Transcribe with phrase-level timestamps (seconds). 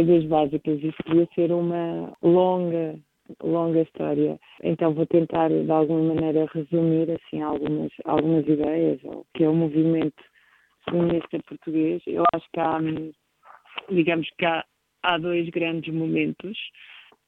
[0.00, 0.82] coisas básicas.
[0.82, 2.98] Isso podia ser uma longa,
[3.42, 4.38] longa história.
[4.62, 9.00] Então vou tentar, de alguma maneira, resumir assim algumas, algumas ideias,
[9.34, 10.22] que é o movimento
[10.88, 12.02] feminista português.
[12.06, 12.78] Eu acho que há,
[13.90, 14.64] digamos que há,
[15.02, 16.56] há dois grandes momentos.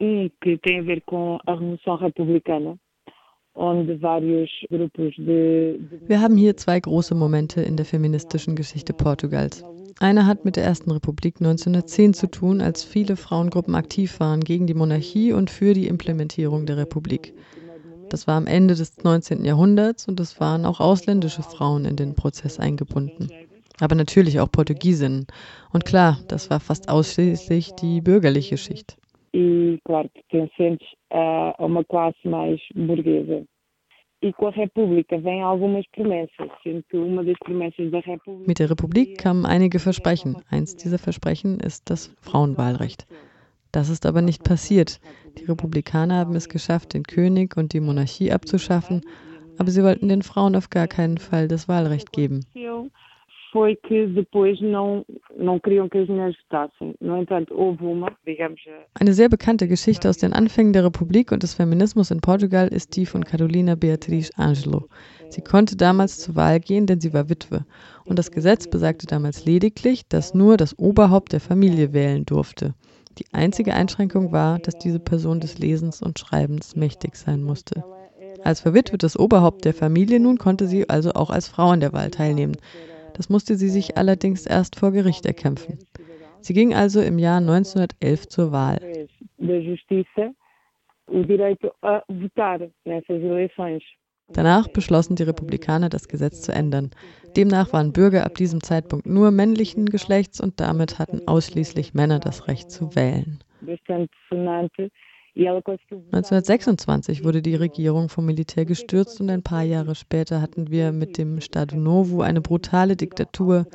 [0.00, 2.78] Um que tem a ver com a Revolução Republicana,
[6.06, 9.64] Wir haben hier zwei große Momente in der feministischen Geschichte Portugals.
[10.00, 14.68] Einer hat mit der Ersten Republik 1910 zu tun, als viele Frauengruppen aktiv waren gegen
[14.68, 17.34] die Monarchie und für die Implementierung der Republik.
[18.08, 19.44] Das war am Ende des 19.
[19.44, 23.28] Jahrhunderts und es waren auch ausländische Frauen in den Prozess eingebunden.
[23.80, 25.26] Aber natürlich auch Portugiesinnen.
[25.72, 28.96] Und klar, das war fast ausschließlich die bürgerliche Schicht.
[29.32, 33.42] E, claro, pertencentes a uma classe mais burguesa.
[38.46, 40.36] Mit der Republik kamen einige Versprechen.
[40.50, 43.06] Eins dieser Versprechen ist das Frauenwahlrecht.
[43.70, 45.00] Das ist aber nicht passiert.
[45.38, 49.02] Die Republikaner haben es geschafft, den König und die Monarchie abzuschaffen,
[49.56, 52.44] aber sie wollten den Frauen auf gar keinen Fall das Wahlrecht geben
[53.52, 55.04] foi que depois não,
[55.36, 56.94] não queriam que as mulheres votassem.
[57.00, 58.60] No entanto, houve uma, digamos.
[58.94, 62.96] Eine sehr bekannte Geschichte aus den Anfängen der Republik und des Feminismus in Portugal ist
[62.96, 64.88] die von Carolina Beatriz Angelo.
[65.28, 67.64] Sie konnte damals zur Wahl gehen, denn sie war Witwe.
[68.04, 72.74] Und das Gesetz besagte damals lediglich, dass nur das Oberhaupt der Familie wählen durfte.
[73.18, 77.84] Die einzige Einschränkung war, dass diese Person des Lesens und Schreibens mächtig sein musste.
[78.44, 82.10] Als verwitwetes Oberhaupt der Familie nun konnte sie also auch als Frau an der Wahl
[82.10, 82.56] teilnehmen.
[83.18, 85.80] Das musste sie sich allerdings erst vor Gericht erkämpfen.
[86.40, 88.78] Sie ging also im Jahr 1911 zur Wahl.
[94.32, 96.90] Danach beschlossen die Republikaner, das Gesetz zu ändern.
[97.36, 102.46] Demnach waren Bürger ab diesem Zeitpunkt nur männlichen Geschlechts und damit hatten ausschließlich Männer das
[102.46, 103.40] Recht zu wählen.
[105.38, 111.16] 1926 wurde die Regierung vom Militär gestürzt und ein paar Jahre später hatten wir mit
[111.16, 113.66] dem Estado Novo eine brutale Diktatur,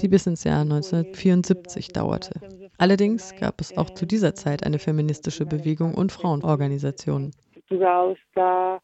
[0.00, 2.40] die bis ins Jahr 1974 dauerte.
[2.78, 7.32] Allerdings gab es auch zu dieser Zeit eine feministische Bewegung und Frauenorganisationen.
[7.68, 8.80] Portugal está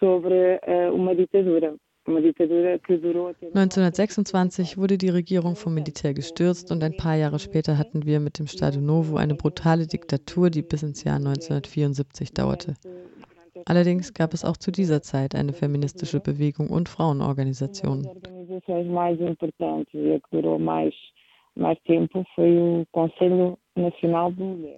[0.00, 1.74] sobre eh, uma ditadura.
[2.06, 8.38] 1926 wurde die Regierung vom Militär gestürzt und ein paar Jahre später hatten wir mit
[8.38, 12.74] dem Stadio Novo eine brutale Diktatur, die bis ins Jahr 1974 dauerte.
[13.64, 18.06] Allerdings gab es auch zu dieser Zeit eine feministische Bewegung und Frauenorganisationen.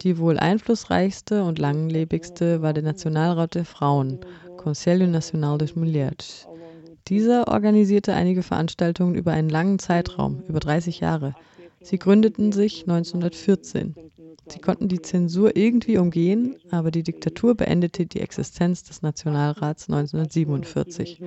[0.03, 4.21] Die wohl einflussreichste und langlebigste war der Nationalrat der Frauen,
[4.57, 6.49] Conselho Nacional das Mulheres.
[7.09, 11.35] Dieser organisierte einige Veranstaltungen über einen langen Zeitraum, über 30 Jahre.
[11.81, 13.95] Sie gründeten sich 1914.
[14.49, 21.21] Sie konnten die Zensur irgendwie umgehen, aber die Diktatur beendete die Existenz des Nationalrats 1947.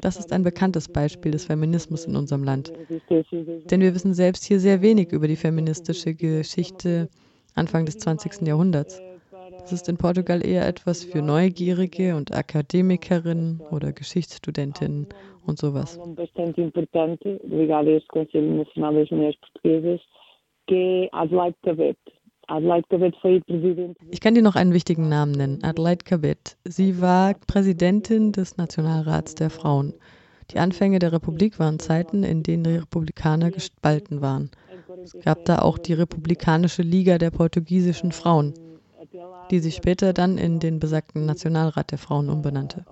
[0.00, 2.72] Das ist ein bekanntes Beispiel des Feminismus in unserem Land.
[3.10, 7.08] Denn wir wissen selbst hier sehr wenig über die feministische Geschichte
[7.54, 8.46] Anfang des 20.
[8.46, 9.00] Jahrhunderts.
[9.66, 15.08] Das ist in Portugal eher etwas für Neugierige und Akademikerinnen oder Geschichtsstudentinnen
[15.44, 15.98] und sowas.
[16.20, 16.32] Ich
[24.20, 26.56] kann dir noch einen wichtigen Namen nennen, Adelaide Cabet.
[26.62, 29.94] Sie war Präsidentin des Nationalrats der Frauen.
[30.52, 34.52] Die Anfänge der Republik waren Zeiten, in denen die Republikaner gespalten waren.
[35.02, 38.54] Es gab da auch die Republikanische Liga der portugiesischen Frauen
[39.50, 42.84] die sich später dann in den besagten Nationalrat der Frauen umbenannte.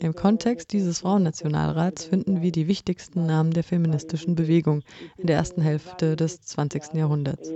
[0.00, 4.82] Im Kontext dieses Frauennationalrats finden wir die wichtigsten Namen der feministischen Bewegung
[5.16, 6.94] in der ersten Hälfte des 20.
[6.94, 7.52] Jahrhunderts.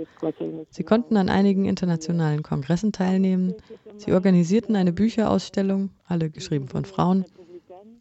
[0.69, 3.55] Sie konnten an einigen internationalen Kongressen teilnehmen.
[3.95, 7.25] Sie organisierten eine Bücherausstellung, alle geschrieben von Frauen.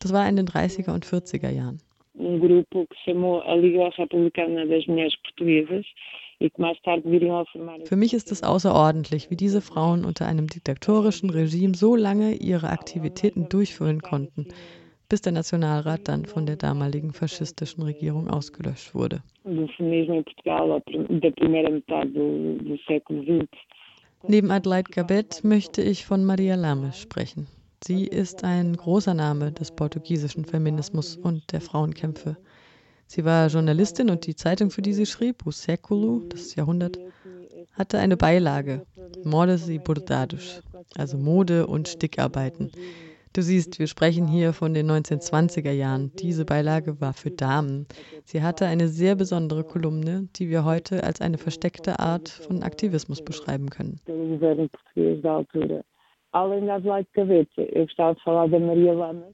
[0.00, 1.78] Das war in den 30er und 40er Jahren.
[2.14, 5.86] Um grupo que chamou a Liga Republicana das Mulheres Portuguesas
[7.84, 12.70] für mich ist es außerordentlich, wie diese Frauen unter einem diktatorischen Regime so lange ihre
[12.70, 14.48] Aktivitäten durchführen konnten,
[15.08, 19.22] bis der Nationalrat dann von der damaligen faschistischen Regierung ausgelöscht wurde.
[24.28, 27.46] Neben Adelaide Gabet möchte ich von Maria Lame sprechen.
[27.84, 32.36] Sie ist ein großer Name des portugiesischen Feminismus und der Frauenkämpfe.
[33.14, 36.98] Sie war Journalistin und die Zeitung, für die sie schrieb, O das Jahrhundert,
[37.72, 38.86] hatte eine Beilage,
[39.22, 40.62] Modas e Bordados,
[40.96, 42.72] also Mode und Stickarbeiten.
[43.34, 46.10] Du siehst, wir sprechen hier von den 1920er Jahren.
[46.20, 47.86] Diese Beilage war für Damen.
[48.24, 53.22] Sie hatte eine sehr besondere Kolumne, die wir heute als eine versteckte Art von Aktivismus
[53.22, 54.00] beschreiben können.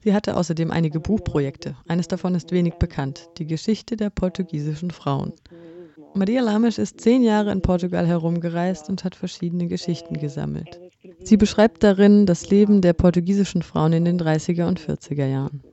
[0.01, 1.75] Sie hatte außerdem einige Buchprojekte.
[1.87, 5.33] Eines davon ist wenig bekannt, die Geschichte der portugiesischen Frauen.
[6.13, 10.79] Maria Lames ist zehn Jahre in Portugal herumgereist und hat verschiedene Geschichten gesammelt.
[11.23, 15.63] Sie beschreibt darin das Leben der portugiesischen Frauen in den 30er und 40er Jahren.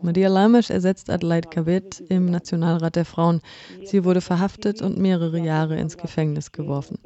[0.00, 3.40] Maria Lames ersetzt Adelaide Cabet im Nationalrat der Frauen.
[3.82, 6.98] Sie wurde verhaftet und mehrere Jahre ins Gefängnis geworfen.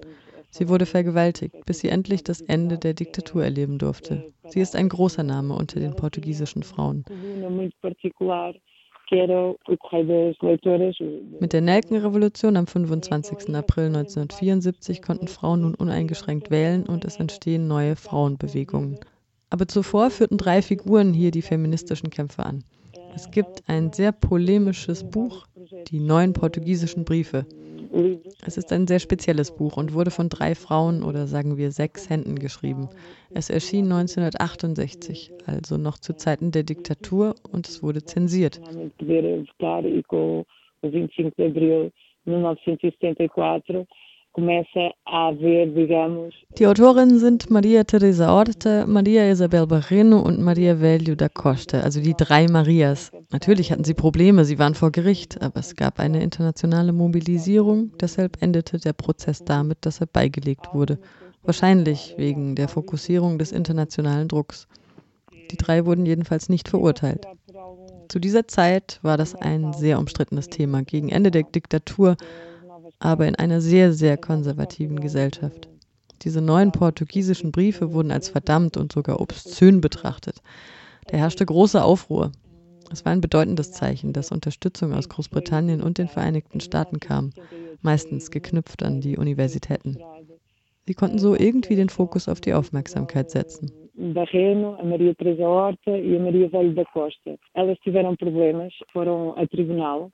[0.55, 4.33] Sie wurde vergewaltigt, bis sie endlich das Ende der Diktatur erleben durfte.
[4.45, 7.07] Sie ist ein großer Name unter den portugiesischen Frauen.
[11.41, 13.55] Mit der Nelkenrevolution am 25.
[13.55, 18.99] April 1974 konnten Frauen nun uneingeschränkt wählen und es entstehen neue Frauenbewegungen.
[19.49, 22.63] Aber zuvor führten drei Figuren hier die feministischen Kämpfe an.
[23.15, 25.47] Es gibt ein sehr polemisches Buch,
[25.89, 27.47] die neuen portugiesischen Briefe.
[28.47, 32.09] Es ist ein sehr spezielles Buch und wurde von drei Frauen oder sagen wir sechs
[32.09, 32.89] Händen geschrieben.
[33.35, 38.61] Es erschien 1968, also noch zu Zeiten der Diktatur und es wurde zensiert.
[44.33, 46.35] 1974 começa a haver, digamos.
[46.59, 52.01] Die Autorinnen sind Maria Teresa Orte, Maria Isabel Barreno und Maria Velho da Costa, also
[52.01, 53.13] die drei Marias.
[53.31, 58.43] Natürlich hatten sie Probleme, sie waren vor Gericht, aber es gab eine internationale Mobilisierung, deshalb
[58.43, 60.99] endete der Prozess damit, dass er beigelegt wurde.
[61.43, 64.69] Wahrscheinlich wegen der Fokussierung des internationalen Drucks.
[65.51, 67.27] Die drei wurden jedenfalls nicht verurteilt.
[68.09, 70.83] Zu dieser Zeit war das ein sehr umstrittenes Thema.
[70.83, 72.17] Gegen Ende der Diktatur
[73.03, 75.69] aber in einer sehr, sehr konservativen Gesellschaft.
[76.23, 80.41] Diese neuen portugiesischen Briefe wurden als verdammt und sogar obszön betrachtet.
[81.09, 82.31] Da herrschte große Aufruhr.
[82.93, 87.31] Es war ein bedeutendes Zeichen, dass Unterstützung aus Großbritannien und den Vereinigten Staaten kam,
[87.81, 89.99] meistens geknüpft an die Universitäten.
[90.85, 93.73] Sie konnten so irgendwie den Fokus auf die Aufmerksamkeit setzen.
[93.95, 97.37] Barreno, a Maria Teresa Horta e a Maria Velho da Costa.
[97.55, 100.11] Elas tiveram problemas, foram a tribunal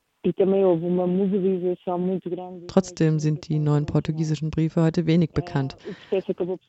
[2.67, 5.77] Trotzdem sind die neuen portugiesischen Briefe heute wenig bekannt.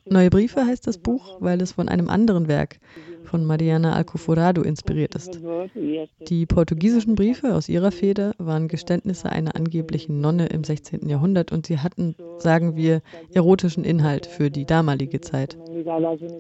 [0.06, 2.80] Neue Briefe heißt das Buch, weil es von einem anderen Werk,
[3.24, 5.39] von Mariana Alcoforado, inspiriert ist.
[6.27, 11.07] Die portugiesischen Briefe aus ihrer Feder waren Geständnisse einer angeblichen Nonne im 16.
[11.07, 13.01] Jahrhundert und sie hatten, sagen wir,
[13.33, 15.57] erotischen Inhalt für die damalige Zeit.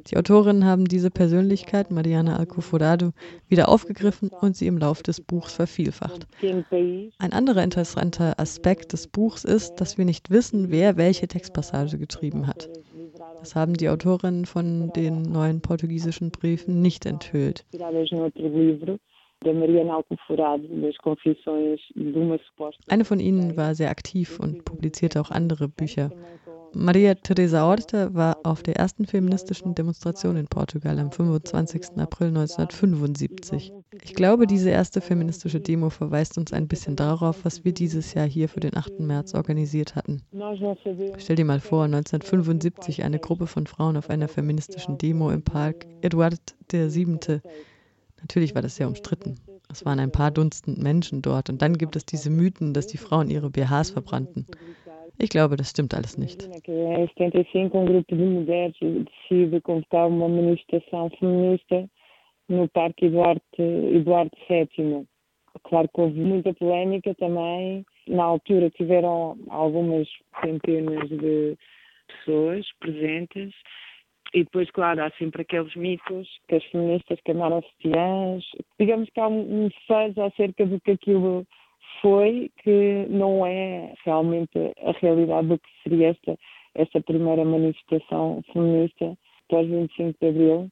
[0.09, 3.11] Die Autorinnen haben diese Persönlichkeit, Mariana Alcoforado,
[3.47, 6.27] wieder aufgegriffen und sie im Lauf des Buchs vervielfacht.
[6.41, 12.47] Ein anderer interessanter Aspekt des Buchs ist, dass wir nicht wissen, wer welche Textpassage geschrieben
[12.47, 12.69] hat.
[13.39, 17.65] Das haben die Autorinnen von den neuen portugiesischen Briefen nicht enthüllt.
[22.87, 26.11] Eine von ihnen war sehr aktiv und publizierte auch andere Bücher.
[26.73, 31.97] Maria Teresa Horta war auf der ersten feministischen Demonstration in Portugal am 25.
[31.97, 33.73] April 1975.
[34.03, 38.27] Ich glaube, diese erste feministische Demo verweist uns ein bisschen darauf, was wir dieses Jahr
[38.27, 38.99] hier für den 8.
[38.99, 40.21] März organisiert hatten.
[41.17, 45.87] Stell dir mal vor, 1975 eine Gruppe von Frauen auf einer feministischen Demo im Park
[46.01, 47.41] Eduard VII.
[48.21, 49.35] Natürlich war das sehr umstritten.
[49.71, 52.97] Es waren ein paar Dutzend Menschen dort und dann gibt es diese Mythen, dass die
[52.97, 54.45] Frauen ihre BHs verbrannten.
[55.21, 56.41] Ich glaube, das stimmt alles nicht.
[56.45, 61.89] Em 75, um grupo de mulheres decide convocar uma manifestação feminista
[62.47, 65.05] no Parque Eduardo, VII.
[65.63, 67.85] Claro que houve muita polémica também.
[68.07, 70.07] Na altura tiveram algumas
[70.41, 71.57] centenas de
[72.07, 73.53] pessoas presentes.
[74.33, 78.45] E depois, claro, há sempre aqueles mitos que as feministas queimaram sutiãs.
[78.79, 81.45] Digamos que há um, um fuzz acerca do que aquilo
[82.01, 86.37] foi que não é realmente a realidade do que seria esta,
[86.75, 89.17] esta primeira manifestação feminista
[89.49, 90.69] pós 25 de Abril.